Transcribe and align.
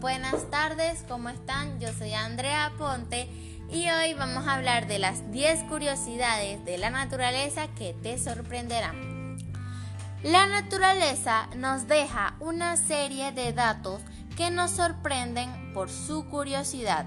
buenas 0.00 0.50
tardes, 0.50 1.04
¿cómo 1.08 1.30
están? 1.30 1.80
Yo 1.80 1.88
soy 1.92 2.12
Andrea 2.12 2.72
Ponte 2.76 3.28
y 3.70 3.88
hoy 3.88 4.12
vamos 4.14 4.46
a 4.46 4.54
hablar 4.54 4.86
de 4.86 4.98
las 4.98 5.30
10 5.32 5.64
curiosidades 5.64 6.62
de 6.64 6.76
la 6.76 6.90
naturaleza 6.90 7.68
que 7.68 7.94
te 7.94 8.18
sorprenderán. 8.18 9.38
La 10.22 10.46
naturaleza 10.46 11.48
nos 11.56 11.88
deja 11.88 12.34
una 12.40 12.76
serie 12.76 13.32
de 13.32 13.52
datos 13.52 14.02
que 14.36 14.50
nos 14.50 14.72
sorprenden 14.72 15.72
por 15.72 15.88
su 15.88 16.26
curiosidad. 16.28 17.06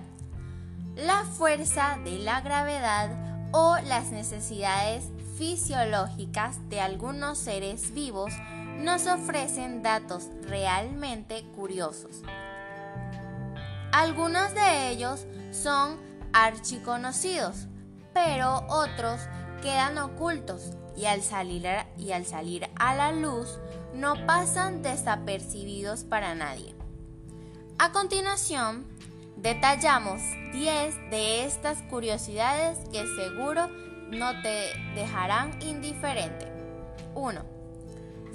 La 0.96 1.24
fuerza 1.26 2.00
de 2.04 2.18
la 2.20 2.42
gravedad 2.42 3.10
o 3.52 3.78
las 3.86 4.12
necesidades 4.12 5.06
fisiológicas 5.38 6.58
de 6.70 6.82
algunos 6.82 7.38
seres 7.38 7.94
vivos 7.94 8.34
nos 8.80 9.06
ofrecen 9.06 9.84
datos 9.84 10.30
realmente 10.48 11.44
curiosos. 11.56 12.24
Algunos 13.92 14.54
de 14.54 14.90
ellos 14.90 15.26
son 15.52 15.98
archiconocidos, 16.32 17.68
pero 18.14 18.66
otros 18.70 19.22
quedan 19.62 19.98
ocultos 19.98 20.72
y 20.96 21.06
al, 21.06 21.22
salir 21.22 21.68
a, 21.68 21.88
y 21.98 22.12
al 22.12 22.26
salir 22.26 22.70
a 22.76 22.96
la 22.96 23.12
luz 23.12 23.60
no 23.94 24.26
pasan 24.26 24.82
desapercibidos 24.82 26.04
para 26.04 26.36
nadie. 26.36 26.76
A 27.80 27.92
continuación, 27.92 28.86
detallamos 29.38 30.22
10 30.54 30.96
de 31.10 31.46
estas 31.46 31.82
curiosidades 31.84 32.78
que 32.92 33.06
seguro 33.16 33.70
no 34.12 34.42
te 34.42 34.74
dejarán 34.96 35.60
indiferente. 35.62 36.52
1 37.16 37.60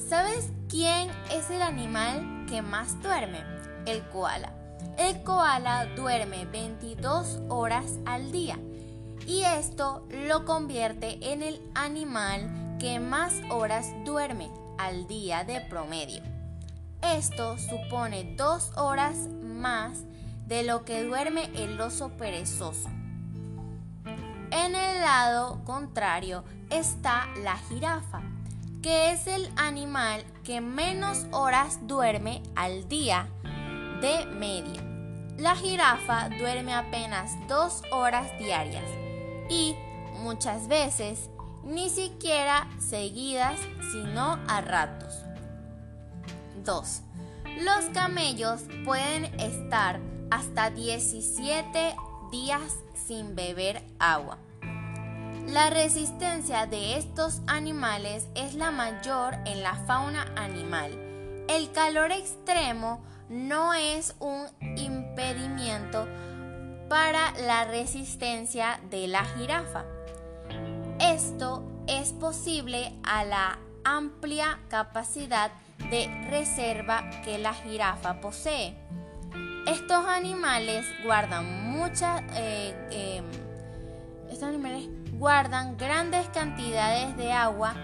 ¿Sabes 0.09 0.50
quién 0.68 1.10
es 1.30 1.50
el 1.50 1.62
animal 1.62 2.46
que 2.48 2.62
más 2.62 3.01
duerme? 3.02 3.42
El 3.86 4.02
koala. 4.09 4.63
El 4.96 5.23
koala 5.23 5.87
duerme 5.96 6.46
22 6.46 7.40
horas 7.48 7.98
al 8.06 8.30
día 8.30 8.59
y 9.26 9.42
esto 9.42 10.06
lo 10.10 10.45
convierte 10.45 11.32
en 11.32 11.42
el 11.42 11.60
animal 11.74 12.76
que 12.78 13.01
más 13.01 13.34
horas 13.51 13.88
duerme 14.04 14.51
al 14.78 15.06
día 15.06 15.45
de 15.45 15.60
promedio. 15.62 16.23
Esto 17.02 17.59
supone 17.59 18.34
dos 18.36 18.73
horas 18.76 19.16
más 19.42 20.04
de 20.46 20.62
lo 20.62 20.84
que 20.84 21.02
duerme 21.02 21.51
el 21.54 21.80
oso 21.80 22.10
perezoso. 22.10 22.88
En 24.51 24.74
el 24.74 25.01
lado 25.01 25.60
contrario 25.64 26.45
está 26.70 27.26
la 27.42 27.56
jirafa 27.56 28.23
que 28.84 29.12
es 29.12 29.26
el 29.26 29.51
animal 29.56 30.23
que 30.45 30.60
menos 30.60 31.26
horas 31.30 31.79
duerme 31.86 32.42
al 32.54 32.86
día 32.86 33.30
de 34.02 34.26
media. 34.26 34.84
La 35.38 35.57
jirafa 35.57 36.29
duerme 36.29 36.74
apenas 36.74 37.32
dos 37.49 37.82
horas 37.90 38.27
diarias 38.38 38.85
y 39.49 39.74
muchas 40.23 40.68
veces 40.68 41.29
ni 41.65 41.91
siquiera 41.91 42.68
seguidas, 42.79 43.59
sino 43.91 44.38
a 44.46 44.60
ratos. 44.60 45.24
2. 46.65 47.02
Los 47.63 47.85
camellos 47.93 48.63
pueden 48.85 49.24
estar 49.41 50.01
hasta 50.30 50.71
17 50.71 51.96
días 52.30 52.76
sin 53.07 53.35
beber 53.35 53.82
agua. 53.98 54.38
La 55.48 55.69
resistencia 55.69 56.66
de 56.66 56.96
estos 56.96 57.43
animales 57.46 58.29
es 58.35 58.54
la 58.54 58.71
mayor 58.71 59.35
en 59.45 59.63
la 59.63 59.74
fauna 59.87 60.26
animal. 60.37 60.93
El 61.48 61.71
calor 61.73 62.13
extremo 62.13 63.02
no 63.29 63.74
es 63.74 64.15
un 64.21 64.47
impedimento 65.15 66.09
para 66.88 67.32
la 67.47 67.64
resistencia 67.64 68.80
de 68.91 69.06
la 69.06 69.25
jirafa. 69.25 69.84
Esto 70.98 71.62
es 71.86 72.12
posible 72.12 72.92
a 73.04 73.25
la 73.25 73.58
amplia 73.84 74.58
capacidad 74.69 75.52
de 75.91 76.08
reserva 76.30 77.08
que 77.25 77.38
la 77.38 77.54
jirafa 77.54 78.20
posee. 78.20 78.76
Estos 79.66 80.04
animales 80.06 80.84
guardan 81.04 81.70
muchas... 81.70 82.22
Eh, 82.34 82.75
eh, 82.91 83.22
estos 84.31 84.48
animales 84.48 84.88
guardan 85.12 85.76
grandes 85.76 86.28
cantidades 86.31 87.16
de 87.16 87.31
agua 87.31 87.75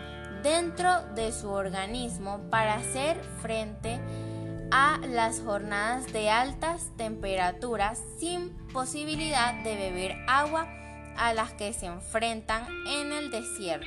dentro 0.43 1.03
de 1.15 1.31
su 1.31 1.49
organismo 1.49 2.41
para 2.51 2.75
hacer 2.75 3.23
frente 3.41 3.95
a 3.95 4.30
las 4.71 5.41
jornadas 5.41 6.13
de 6.13 6.31
altas 6.31 6.91
temperaturas 6.97 8.01
sin 8.19 8.51
posibilidad 8.73 9.55
de 9.65 9.77
beber 9.77 10.17
agua 10.29 10.69
a 11.17 11.35
las 11.35 11.53
que 11.53 11.73
se 11.73 11.87
enfrentan 11.87 12.67
en 12.87 13.13
el 13.13 13.31
desierto. 13.31 13.87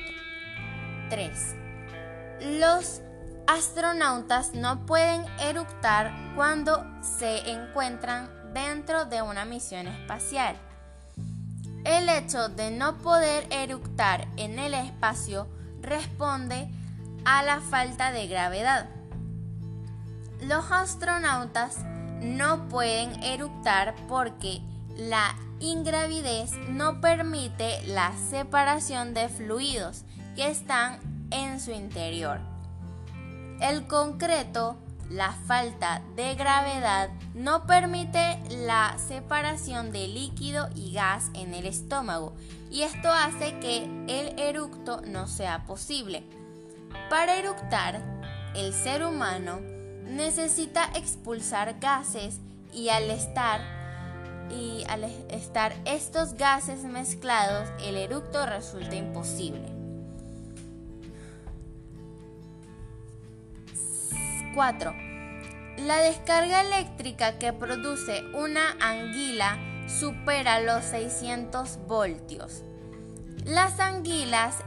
3. 1.10 1.54
Los 2.60 3.00
astronautas 3.46 4.54
no 4.54 4.86
pueden 4.86 5.24
eructar 5.40 6.12
cuando 6.34 6.84
se 7.02 7.50
encuentran 7.50 8.30
dentro 8.52 9.04
de 9.06 9.22
una 9.22 9.44
misión 9.44 9.86
espacial. 9.86 10.56
El 11.84 12.08
hecho 12.08 12.48
de 12.48 12.70
no 12.70 12.98
poder 12.98 13.46
eructar 13.50 14.26
en 14.36 14.58
el 14.58 14.74
espacio 14.74 15.48
responde 15.80 16.70
a 17.24 17.42
la 17.42 17.60
falta 17.60 18.12
de 18.12 18.26
gravedad. 18.26 18.88
Los 20.46 20.70
astronautas 20.70 21.78
no 22.20 22.68
pueden 22.68 23.22
eructar 23.22 23.94
porque 24.08 24.60
la 24.96 25.34
ingravidez 25.58 26.52
no 26.68 27.00
permite 27.00 27.82
la 27.86 28.12
separación 28.30 29.14
de 29.14 29.30
fluidos 29.30 30.04
que 30.36 30.48
están 30.48 31.00
en 31.30 31.60
su 31.60 31.70
interior. 31.70 32.40
El 33.60 33.86
concreto 33.86 34.76
la 35.10 35.32
falta 35.32 36.02
de 36.16 36.34
gravedad 36.34 37.10
no 37.34 37.66
permite 37.66 38.38
la 38.50 38.96
separación 38.98 39.92
de 39.92 40.08
líquido 40.08 40.68
y 40.74 40.92
gas 40.92 41.30
en 41.34 41.54
el 41.54 41.66
estómago 41.66 42.34
y 42.70 42.82
esto 42.82 43.10
hace 43.10 43.58
que 43.60 43.84
el 44.08 44.38
eructo 44.38 45.00
no 45.06 45.26
sea 45.26 45.64
posible. 45.66 46.24
Para 47.08 47.36
eructar, 47.36 48.02
el 48.54 48.72
ser 48.72 49.04
humano 49.04 49.73
necesita 50.04 50.90
expulsar 50.94 51.78
gases 51.80 52.40
y 52.72 52.88
al 52.88 53.10
estar 53.10 53.60
y 54.50 54.84
al 54.88 55.04
estar 55.30 55.74
estos 55.84 56.34
gases 56.34 56.84
mezclados, 56.84 57.70
el 57.82 57.96
eructo 57.96 58.44
resulta 58.46 58.94
imposible. 58.94 59.74
4. 64.54 64.94
La 65.78 65.96
descarga 65.98 66.60
eléctrica 66.60 67.38
que 67.38 67.52
produce 67.52 68.22
una 68.34 68.76
anguila 68.80 69.58
supera 69.88 70.60
los 70.60 70.84
600 70.84 71.78
voltios. 71.88 72.62
Las 73.44 73.80
anguilas 73.80 74.58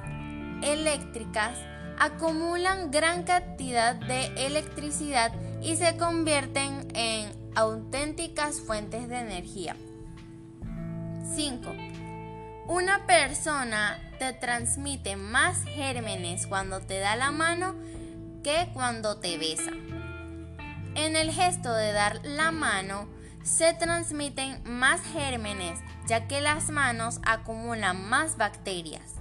eléctricas 0.62 1.58
acumulan 2.00 2.92
gran 2.92 3.24
cantidad 3.24 3.96
de 3.96 4.28
electricidad 4.46 5.32
y 5.62 5.76
se 5.76 5.98
convierten 5.98 6.88
en 6.94 7.32
auténticas 7.56 8.60
fuentes 8.62 9.10
de 9.10 9.20
energía. 9.20 9.76
5. 11.36 11.76
Una 12.68 13.06
persona 13.06 14.00
te 14.20 14.34
transmite 14.34 15.16
más 15.16 15.64
gérmenes 15.64 16.48
cuando 16.48 16.82
te 16.82 17.00
da 17.00 17.16
la 17.16 17.32
mano 17.32 17.76
que 18.44 18.70
cuando 18.74 19.18
te 19.18 19.38
besa. 19.38 19.72
En 20.96 21.16
el 21.16 21.32
gesto 21.32 21.74
de 21.74 21.92
dar 21.94 22.20
la 22.24 22.52
mano 22.52 23.08
se 23.44 23.74
transmiten 23.74 24.62
más 24.66 25.02
gérmenes 25.14 25.80
ya 26.08 26.28
que 26.28 26.42
las 26.42 26.70
manos 26.70 27.20
acumulan 27.24 28.10
más 28.10 28.38
bacterias. 28.38 29.16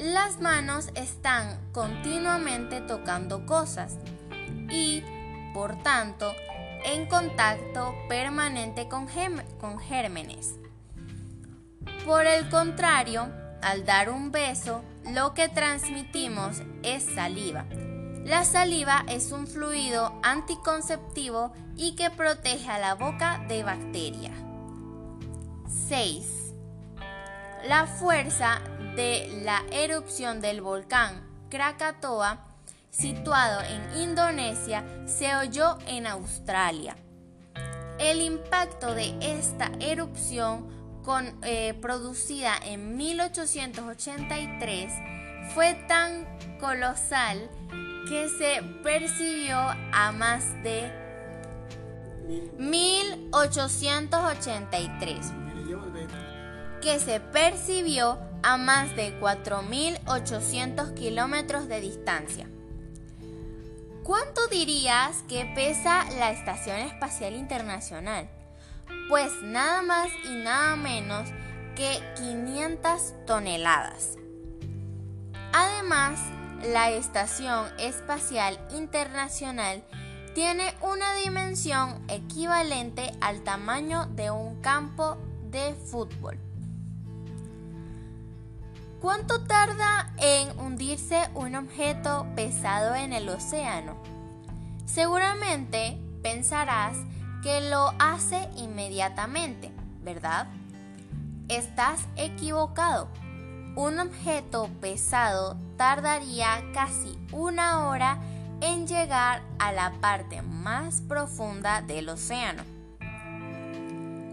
Las 0.00 0.40
manos 0.40 0.88
están 0.94 1.60
continuamente 1.72 2.80
tocando 2.80 3.44
cosas 3.46 3.98
y, 4.70 5.04
por 5.52 5.82
tanto, 5.82 6.32
en 6.84 7.06
contacto 7.06 7.94
permanente 8.08 8.88
con, 8.88 9.06
gérmenes. 9.08 10.54
Por 12.06 12.26
el 12.26 12.48
contrario, 12.48 13.28
al 13.62 13.84
dar 13.84 14.10
un 14.10 14.32
beso, 14.32 14.82
lo 15.12 15.34
que 15.34 15.48
transmitimos 15.48 16.62
es 16.82 17.04
saliva 17.04 17.66
la 18.24 18.44
saliva 18.44 19.04
es 19.08 19.32
un 19.32 19.46
fluido 19.46 20.12
anticonceptivo 20.22 21.52
y 21.76 21.96
que 21.96 22.10
protege 22.10 22.68
a 22.70 22.78
la 22.78 22.94
boca 22.94 23.44
de 23.48 23.64
bacterias. 23.64 24.36
6. 25.88 26.39
La 27.68 27.86
fuerza 27.86 28.62
de 28.96 29.42
la 29.44 29.62
erupción 29.70 30.40
del 30.40 30.62
volcán 30.62 31.28
Krakatoa, 31.50 32.38
situado 32.90 33.60
en 33.60 34.00
Indonesia, 34.00 34.82
se 35.06 35.36
oyó 35.36 35.76
en 35.86 36.06
Australia. 36.06 36.96
El 37.98 38.22
impacto 38.22 38.94
de 38.94 39.14
esta 39.20 39.70
erupción 39.78 40.70
eh, 41.42 41.74
producida 41.82 42.54
en 42.64 42.96
1883 42.96 44.90
fue 45.54 45.74
tan 45.86 46.26
colosal 46.58 47.50
que 48.08 48.30
se 48.30 48.62
percibió 48.82 49.58
a 49.92 50.12
más 50.12 50.44
de 50.62 50.90
1883 52.58 55.32
que 56.80 56.98
se 56.98 57.20
percibió 57.20 58.18
a 58.42 58.56
más 58.56 58.96
de 58.96 59.18
4.800 59.20 60.94
kilómetros 60.94 61.68
de 61.68 61.80
distancia. 61.80 62.48
¿Cuánto 64.02 64.48
dirías 64.48 65.22
que 65.28 65.44
pesa 65.54 66.04
la 66.18 66.30
Estación 66.30 66.78
Espacial 66.78 67.34
Internacional? 67.34 68.28
Pues 69.08 69.30
nada 69.42 69.82
más 69.82 70.08
y 70.24 70.34
nada 70.36 70.74
menos 70.76 71.28
que 71.76 72.00
500 72.16 73.14
toneladas. 73.26 74.16
Además, 75.52 76.18
la 76.72 76.90
Estación 76.90 77.66
Espacial 77.78 78.58
Internacional 78.72 79.84
tiene 80.34 80.74
una 80.80 81.14
dimensión 81.16 82.04
equivalente 82.08 83.12
al 83.20 83.42
tamaño 83.42 84.06
de 84.06 84.30
un 84.30 84.60
campo 84.60 85.18
de 85.50 85.74
fútbol. 85.74 86.38
¿Cuánto 89.00 89.40
tarda 89.44 90.12
en 90.18 90.58
hundirse 90.60 91.30
un 91.34 91.54
objeto 91.54 92.26
pesado 92.36 92.94
en 92.94 93.14
el 93.14 93.30
océano? 93.30 93.96
Seguramente 94.84 95.98
pensarás 96.22 96.98
que 97.42 97.62
lo 97.62 97.94
hace 97.98 98.50
inmediatamente, 98.58 99.72
¿verdad? 100.02 100.48
Estás 101.48 102.00
equivocado. 102.16 103.08
Un 103.74 104.00
objeto 104.00 104.68
pesado 104.82 105.56
tardaría 105.78 106.62
casi 106.74 107.18
una 107.32 107.88
hora 107.88 108.18
en 108.60 108.86
llegar 108.86 109.40
a 109.58 109.72
la 109.72 109.92
parte 110.02 110.42
más 110.42 111.00
profunda 111.00 111.80
del 111.80 112.10
océano. 112.10 112.64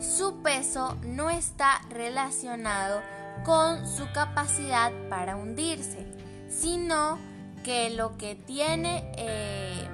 Su 0.02 0.42
peso 0.44 0.98
no 1.04 1.30
está 1.30 1.82
relacionado 1.90 3.02
con 3.44 3.88
su 3.88 4.12
capacidad 4.12 4.92
para 5.10 5.36
hundirse, 5.36 6.06
sino 6.50 7.20
que 7.64 7.90
lo 7.90 8.18
que 8.18 8.36
tiene 8.36 9.12
eh, 9.18 9.88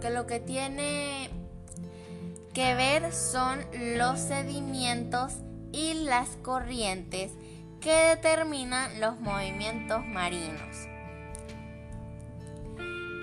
que 0.00 0.10
lo 0.10 0.26
que 0.26 0.40
tiene 0.40 1.30
que 2.52 2.74
ver 2.74 3.12
son 3.12 3.60
los 3.96 4.18
sedimentos 4.18 5.34
y 5.72 5.94
las 6.04 6.36
corrientes 6.42 7.32
que 7.80 7.92
determinan 7.92 9.00
los 9.00 9.20
movimientos 9.20 10.04
marinos. 10.06 10.76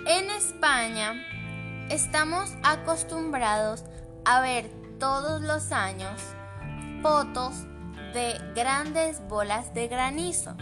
En 0.05 0.29
España 0.29 1.13
estamos 1.89 2.51
acostumbrados 2.63 3.83
a 4.25 4.39
ver 4.41 4.69
todos 4.99 5.41
los 5.41 5.71
años 5.71 6.21
fotos 7.01 7.53
de 8.13 8.39
grandes 8.55 9.27
bolas 9.27 9.73
de 9.73 9.87
granizo 9.87 10.55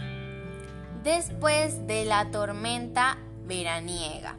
después 1.04 1.86
de 1.86 2.04
la 2.04 2.30
tormenta 2.30 3.18
veraniega. 3.46 4.36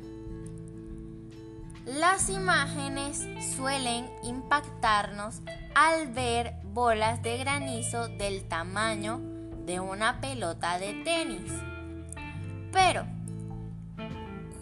Las 1.86 2.30
imágenes 2.30 3.28
suelen 3.56 4.10
impactarnos 4.24 5.42
al 5.76 6.08
ver 6.14 6.54
bolas 6.64 7.22
de 7.22 7.38
granizo 7.38 8.08
del 8.08 8.48
tamaño 8.48 9.20
de 9.66 9.80
una 9.80 10.22
pelota 10.22 10.80
de 10.80 10.94
tenis. 11.04 11.52
Pero, 12.72 13.06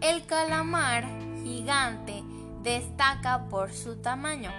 El 0.00 0.26
calamar 0.26 1.06
gigante 1.42 2.22
destaca 2.62 3.48
por 3.48 3.72
su 3.72 3.96
tamaño 3.96 4.50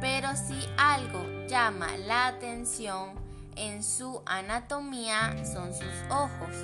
pero 0.00 0.34
si 0.34 0.58
algo 0.76 1.22
llama 1.46 1.96
la 1.98 2.28
atención 2.28 3.10
en 3.56 3.82
su 3.82 4.22
anatomía 4.24 5.34
son 5.44 5.74
sus 5.74 6.10
ojos. 6.10 6.54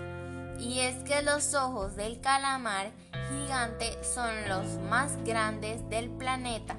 Y 0.58 0.80
es 0.80 0.96
que 1.04 1.20
los 1.22 1.54
ojos 1.54 1.96
del 1.96 2.20
calamar 2.20 2.90
gigante 3.30 3.98
son 4.02 4.48
los 4.48 4.78
más 4.88 5.22
grandes 5.24 5.86
del 5.90 6.08
planeta, 6.08 6.76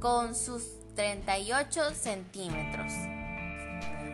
con 0.00 0.34
sus 0.34 0.64
38 0.96 1.94
centímetros. 1.94 2.92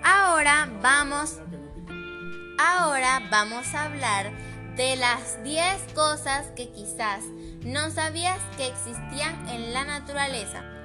Ahora 0.04 0.69
vamos, 0.82 1.40
ahora 2.58 3.22
vamos 3.31 3.75
a 3.75 3.84
hablar 3.84 4.31
de 4.76 4.96
las 4.96 5.42
10 5.42 5.94
cosas 5.94 6.49
que 6.54 6.69
quizás 6.70 7.25
no 7.64 7.90
sabías 7.90 8.38
que 8.58 8.66
existían 8.66 9.49
en 9.49 9.72
la 9.72 9.84
naturaleza 9.84 10.75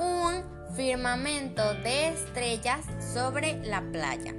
un 0.00 0.42
firmamento 0.74 1.74
de 1.74 2.08
estrellas 2.08 2.84
sobre 3.12 3.62
la 3.66 3.82
playa. 3.92 4.34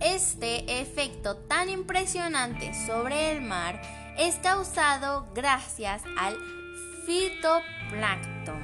Este 0.00 0.80
efecto 0.80 1.36
tan 1.36 1.70
impresionante 1.70 2.72
sobre 2.86 3.32
el 3.32 3.40
mar 3.40 3.80
es 4.18 4.34
causado 4.36 5.26
gracias 5.34 6.02
al 6.18 6.36
fitoplancton, 7.06 8.60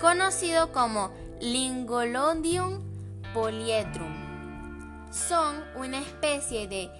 conocido 0.00 0.72
como 0.72 1.10
Lingolodium 1.40 2.82
polyedrum. 3.32 4.14
Son 5.10 5.64
una 5.74 6.00
especie 6.00 6.68
de 6.68 6.90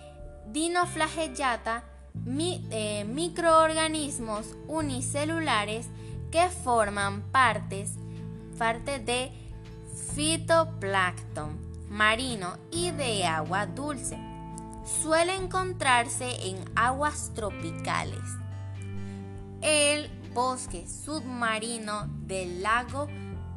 dinoflagellata, 0.47 1.85
eh, 2.71 3.05
microorganismos 3.05 4.47
unicelulares 4.67 5.88
que 6.30 6.49
forman 6.49 7.23
partes, 7.32 7.94
parte 8.58 8.99
de 8.99 9.32
fitoplancton 10.14 11.68
marino 11.88 12.56
y 12.70 12.90
de 12.90 13.25
agua 13.25 13.66
dulce. 13.66 14.18
Suele 15.02 15.35
encontrarse 15.35 16.49
en 16.49 16.56
aguas 16.75 17.32
tropicales. 17.35 18.23
El 19.61 20.11
bosque 20.32 20.87
submarino 20.87 22.06
del 22.26 22.62
lago 22.62 23.08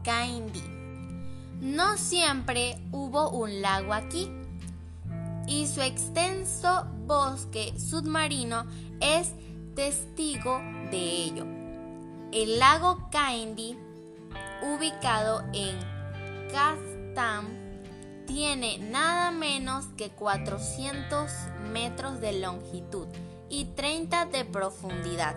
Caindi. 0.04 0.64
No 1.62 1.98
siempre 1.98 2.82
hubo 2.92 3.30
un 3.30 3.62
lago 3.62 3.94
aquí 3.94 4.30
y 5.48 5.68
su 5.68 5.82
extenso 5.82 6.88
bosque 7.06 7.74
submarino 7.80 8.66
es 9.00 9.32
testigo 9.76 10.60
de 10.90 10.98
ello. 10.98 11.51
El 12.34 12.60
lago 12.60 13.10
Caindi, 13.12 13.78
ubicado 14.62 15.44
en 15.52 15.78
Kaztam, 16.50 17.50
tiene 18.26 18.78
nada 18.78 19.32
menos 19.32 19.88
que 19.98 20.12
400 20.12 21.30
metros 21.74 22.22
de 22.22 22.40
longitud 22.40 23.08
y 23.50 23.66
30 23.66 24.28
de 24.28 24.46
profundidad. 24.46 25.36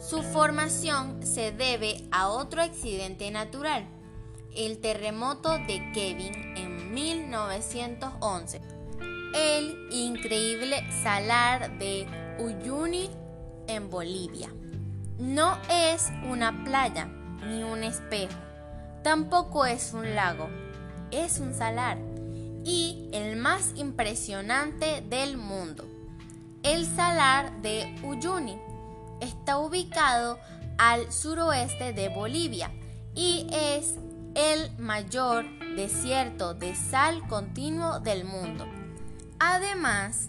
Su 0.00 0.24
formación 0.24 1.24
se 1.24 1.52
debe 1.52 2.08
a 2.10 2.26
otro 2.28 2.60
accidente 2.60 3.30
natural, 3.30 3.86
el 4.52 4.80
terremoto 4.80 5.50
de 5.50 5.92
Kevin 5.94 6.56
en 6.56 6.92
1911. 6.92 8.60
El 9.32 9.88
increíble 9.92 10.84
salar 11.04 11.78
de 11.78 12.04
Uyuni 12.40 13.10
en 13.68 13.88
Bolivia. 13.88 14.55
No 15.18 15.56
es 15.70 16.10
una 16.30 16.64
playa 16.64 17.06
ni 17.46 17.62
un 17.62 17.84
espejo, 17.84 18.34
tampoco 19.02 19.64
es 19.64 19.94
un 19.94 20.14
lago, 20.14 20.50
es 21.10 21.40
un 21.40 21.54
salar 21.54 21.96
y 22.64 23.08
el 23.12 23.36
más 23.36 23.72
impresionante 23.76 25.02
del 25.08 25.38
mundo. 25.38 25.84
El 26.62 26.84
salar 26.84 27.62
de 27.62 27.94
Uyuni 28.02 28.58
está 29.20 29.58
ubicado 29.58 30.38
al 30.76 31.10
suroeste 31.10 31.94
de 31.94 32.10
Bolivia 32.10 32.70
y 33.14 33.46
es 33.52 33.94
el 34.34 34.76
mayor 34.78 35.46
desierto 35.76 36.52
de 36.52 36.74
sal 36.74 37.26
continuo 37.28 38.00
del 38.00 38.24
mundo. 38.24 38.66
Además, 39.38 40.28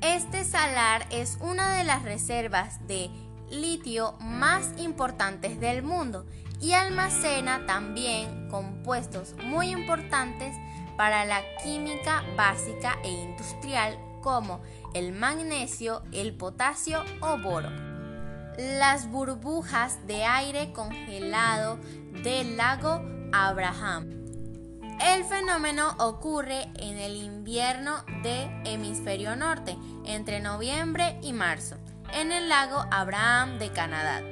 este 0.00 0.44
salar 0.44 1.06
es 1.10 1.36
una 1.40 1.76
de 1.76 1.84
las 1.84 2.04
reservas 2.04 2.86
de 2.86 3.10
litio 3.50 4.14
más 4.20 4.72
importantes 4.78 5.60
del 5.60 5.82
mundo 5.82 6.26
y 6.60 6.72
almacena 6.72 7.66
también 7.66 8.48
compuestos 8.48 9.34
muy 9.44 9.70
importantes 9.70 10.54
para 10.96 11.24
la 11.24 11.42
química 11.62 12.24
básica 12.36 12.98
e 13.02 13.10
industrial 13.10 13.98
como 14.22 14.62
el 14.94 15.12
magnesio, 15.12 16.02
el 16.12 16.34
potasio 16.34 17.04
o 17.20 17.36
boro. 17.38 17.70
Las 18.56 19.10
burbujas 19.10 20.06
de 20.06 20.24
aire 20.24 20.72
congelado 20.72 21.78
del 22.22 22.56
lago 22.56 23.02
Abraham. 23.32 24.08
El 25.00 25.24
fenómeno 25.24 25.96
ocurre 25.98 26.70
en 26.76 26.98
el 26.98 27.16
invierno 27.16 28.04
de 28.22 28.44
hemisferio 28.64 29.34
norte, 29.34 29.76
entre 30.04 30.40
noviembre 30.40 31.18
y 31.20 31.32
marzo, 31.32 31.76
en 32.14 32.30
el 32.30 32.48
lago 32.48 32.84
Abraham 32.90 33.58
de 33.58 33.70
Canadá. 33.70 34.22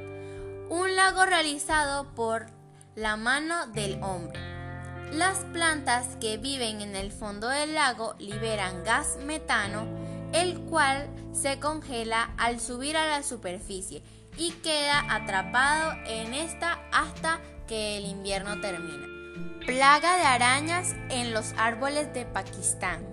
Un 0.68 0.94
lago 0.94 1.26
realizado 1.26 2.14
por 2.14 2.46
la 2.94 3.16
mano 3.16 3.66
del 3.68 4.00
hombre. 4.02 4.40
Las 5.12 5.38
plantas 5.52 6.16
que 6.20 6.38
viven 6.38 6.80
en 6.80 6.96
el 6.96 7.10
fondo 7.10 7.48
del 7.48 7.74
lago 7.74 8.14
liberan 8.18 8.84
gas 8.84 9.18
metano, 9.26 9.84
el 10.32 10.60
cual 10.60 11.08
se 11.32 11.58
congela 11.58 12.32
al 12.38 12.60
subir 12.60 12.96
a 12.96 13.06
la 13.06 13.22
superficie 13.22 14.02
y 14.36 14.52
queda 14.52 15.04
atrapado 15.12 15.92
en 16.06 16.34
esta 16.34 16.78
hasta 16.92 17.40
que 17.66 17.98
el 17.98 18.06
invierno 18.06 18.60
termina. 18.60 19.06
Plaga 19.66 20.16
de 20.16 20.22
arañas 20.22 20.94
en 21.10 21.34
los 21.34 21.52
árboles 21.58 22.12
de 22.14 22.26
Pakistán. 22.26 23.06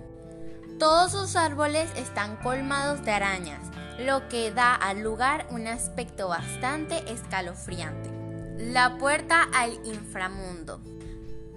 Todos 0.78 1.12
sus 1.12 1.36
árboles 1.36 1.90
están 1.96 2.36
colmados 2.36 3.04
de 3.04 3.12
arañas, 3.12 3.60
lo 4.06 4.28
que 4.28 4.50
da 4.50 4.74
al 4.74 5.00
lugar 5.00 5.46
un 5.50 5.66
aspecto 5.66 6.28
bastante 6.28 7.12
escalofriante. 7.12 8.10
La 8.58 8.96
puerta 8.98 9.46
al 9.54 9.72
inframundo. 9.84 10.80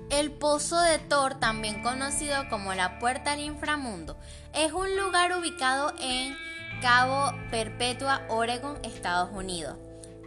El 0.10 0.32
Pozo 0.32 0.80
de 0.82 1.00
Thor, 1.00 1.36
también 1.40 1.82
conocido 1.82 2.48
como 2.50 2.74
la 2.74 3.00
Puerta 3.00 3.32
al 3.32 3.40
Inframundo, 3.40 4.18
es 4.54 4.72
un 4.74 4.96
lugar 4.98 5.32
ubicado 5.38 5.94
en 6.00 6.36
Cabo 6.82 7.32
Perpetua, 7.50 8.22
Oregon, 8.30 8.78
Estados 8.84 9.32
Unidos. 9.34 9.78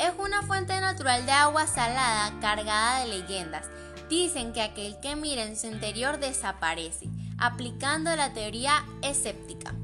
Es 0.01 0.13
una 0.19 0.43
fuente 0.43 0.81
natural 0.81 1.25
de 1.25 1.33
agua 1.33 1.67
salada 1.67 2.33
cargada 2.41 3.01
de 3.01 3.09
leyendas. 3.09 3.67
Dicen 4.09 4.53
que 4.53 4.63
aquel 4.63 4.99
que 5.01 5.17
mira 5.17 5.45
en 5.45 5.57
su 5.57 5.67
interior 5.67 6.19
desaparece, 6.19 7.09
aplicando 7.39 8.15
la 8.17 8.33
teoría 8.33 8.85
escéptica. 9.03 9.75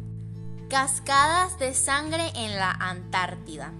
Cascadas 0.73 1.59
de 1.59 1.75
sangre 1.75 2.33
en 2.35 2.57
la 2.57 2.71
Antártida. 2.71 3.75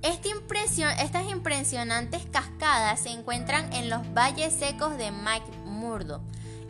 estas 0.00 1.30
impresionantes 1.30 2.24
cascadas 2.32 3.00
se 3.00 3.10
encuentran 3.10 3.70
en 3.74 3.90
los 3.90 4.00
valles 4.14 4.54
secos 4.54 4.96
de 4.96 5.10
McMurdo, 5.10 6.22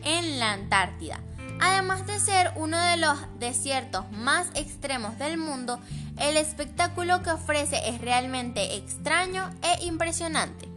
en 0.03 0.41
la 0.41 0.51
Antártida. 0.51 1.21
Además 1.61 2.05
de 2.05 2.19
ser 2.19 2.51
uno 2.57 2.77
de 2.77 2.97
los 2.97 3.17
desiertos 3.39 4.11
más 4.11 4.49
extremos 4.55 5.17
del 5.19 5.37
mundo, 5.37 5.79
el 6.19 6.35
espectáculo 6.35 7.23
que 7.23 7.31
ofrece 7.31 7.79
es 7.87 8.01
realmente 8.01 8.75
extraño 8.75 9.49
e 9.61 9.85
impresionante. 9.85 10.67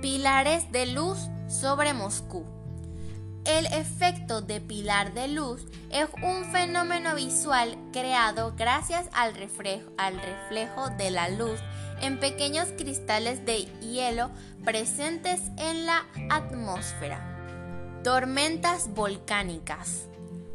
Pilares 0.00 0.72
de 0.72 0.86
luz 0.86 1.18
sobre 1.46 1.92
Moscú. 1.92 2.51
El 3.44 3.66
efecto 3.66 4.40
de 4.40 4.60
pilar 4.60 5.14
de 5.14 5.26
luz 5.26 5.62
es 5.90 6.08
un 6.22 6.44
fenómeno 6.52 7.16
visual 7.16 7.76
creado 7.92 8.54
gracias 8.56 9.08
al 9.12 9.34
reflejo, 9.34 10.90
de 10.96 11.10
la 11.10 11.28
luz 11.28 11.58
en 12.00 12.20
pequeños 12.20 12.68
cristales 12.78 13.44
de 13.44 13.64
hielo 13.80 14.30
presentes 14.64 15.40
en 15.58 15.86
la 15.86 16.06
atmósfera. 16.30 17.20
Tormentas 18.04 18.94
volcánicas. 18.94 20.06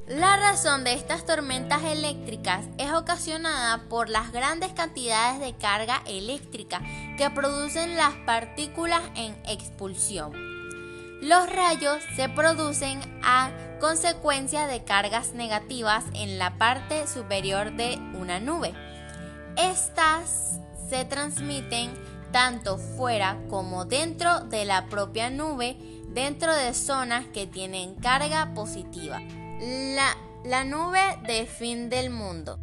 La 0.08 0.38
razón 0.38 0.86
de 0.86 0.94
estas 0.94 1.26
tormentas 1.26 1.84
eléctricas 1.84 2.66
es 2.78 2.94
ocasionada 2.94 3.90
por 3.90 4.08
las 4.08 4.32
grandes 4.32 4.72
cantidades 4.72 5.42
de 5.42 5.58
carga 5.58 6.02
eléctrica 6.06 6.82
que 7.18 7.30
producen 7.30 7.98
las 7.98 8.14
partículas 8.26 9.02
en 9.16 9.36
expulsión. 9.46 10.47
Los 11.22 11.52
rayos 11.52 11.98
se 12.16 12.30
producen 12.30 13.00
a 13.24 13.52
consecuencia 13.80 14.68
de 14.68 14.84
cargas 14.84 15.34
negativas 15.34 16.06
en 16.14 16.38
la 16.38 16.58
parte 16.58 17.08
superior 17.08 17.76
de 17.76 17.98
una 18.14 18.40
nube. 18.40 18.74
Estas 19.58 20.60
se 20.90 21.06
transmiten 21.06 21.92
tanto 22.32 22.78
fuera 22.78 23.40
como 23.50 23.86
dentro 23.86 24.42
de 24.42 24.66
la 24.66 24.88
propia 24.88 25.30
nube 25.30 25.78
dentro 26.10 26.56
de 26.56 26.74
zonas 26.74 27.26
que 27.28 27.48
tienen 27.48 27.96
carga 27.96 28.54
positiva. 28.54 29.20
La, 29.60 30.16
la 30.44 30.64
nube 30.64 31.02
de 31.26 31.46
fin 31.46 31.90
del 31.90 32.12
mundo. 32.12 32.60